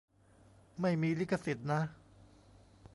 [0.81, 1.81] ไม่มีลิขสิทธิ์นะ